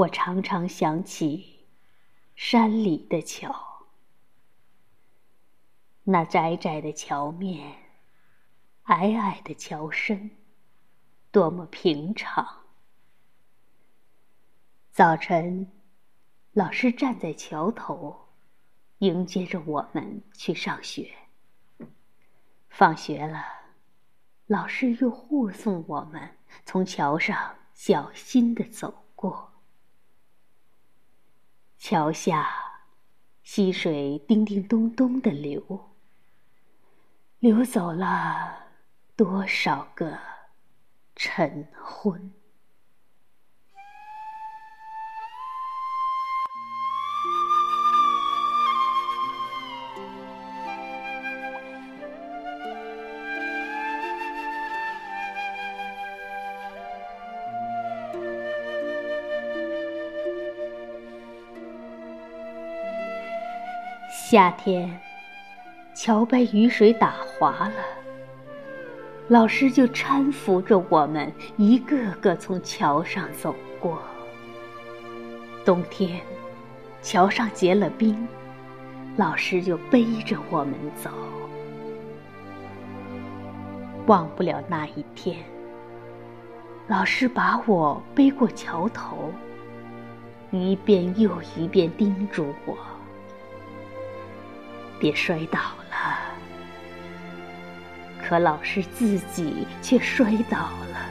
[0.00, 1.66] 我常常想起
[2.34, 3.54] 山里的桥，
[6.04, 7.76] 那窄窄的桥面，
[8.84, 10.30] 矮矮的桥身，
[11.30, 12.62] 多么平常。
[14.90, 15.70] 早晨，
[16.52, 18.28] 老师站在桥头，
[19.00, 21.14] 迎接着我们去上学。
[22.70, 23.44] 放学了，
[24.46, 29.49] 老师又护送我们从桥上小心的走过。
[31.90, 32.48] 桥下，
[33.42, 35.90] 溪水叮叮咚咚的流，
[37.40, 38.66] 流走了
[39.16, 40.16] 多少个
[41.16, 42.32] 晨昏。
[64.12, 65.00] 夏天，
[65.94, 67.74] 桥被雨水打滑了，
[69.28, 74.02] 老师就搀扶着我们一个个从桥上走过。
[75.64, 76.20] 冬天，
[77.00, 78.26] 桥上结了冰，
[79.16, 81.08] 老师就背着我们走。
[84.06, 85.36] 忘不了那一天，
[86.88, 89.32] 老师把我背过桥头，
[90.50, 92.76] 一遍又一遍叮嘱我。
[95.00, 95.58] 别摔倒
[95.90, 96.18] 了，
[98.22, 101.08] 可老师自己却摔倒了，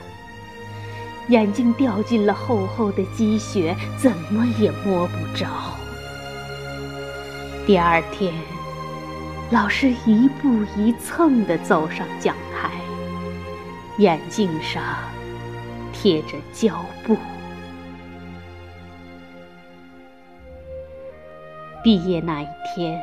[1.28, 5.48] 眼睛掉进了厚厚的积雪，怎么也摸不着。
[7.66, 8.32] 第二天，
[9.50, 12.70] 老师一步一蹭地走上讲台，
[13.98, 14.80] 眼镜上
[15.92, 17.16] 贴着胶布。
[21.82, 23.02] 毕业那一天。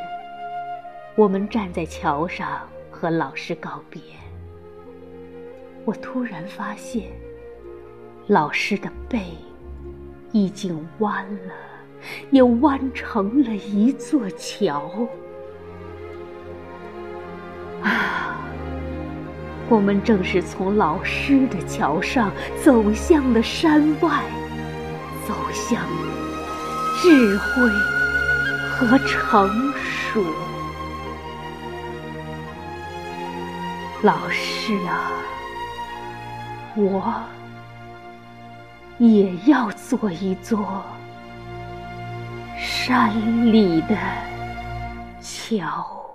[1.17, 2.61] 我们站在桥上
[2.91, 3.99] 和老师告别，
[5.83, 7.05] 我突然发现，
[8.27, 9.19] 老师的背
[10.31, 11.53] 已经弯了，
[12.29, 15.07] 也弯成了一座桥。
[17.81, 18.37] 啊，
[19.69, 22.31] 我们正是从老师的桥上
[22.63, 24.21] 走向了山外，
[25.27, 25.81] 走向
[27.01, 27.67] 智慧
[28.69, 30.23] 和成熟。
[34.03, 35.09] 老师啊，
[36.75, 37.13] 我
[38.99, 40.83] 也要做一座
[42.55, 43.97] 山里的
[45.19, 46.06] 桥。